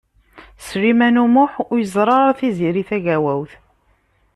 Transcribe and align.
Sliman 0.65 1.21
U 1.23 1.25
Muḥ 1.33 1.51
ur 1.71 1.77
yeẓri 1.81 2.13
ara 2.19 2.37
Tiziri 2.39 2.83
Tagawawt. 2.89 3.51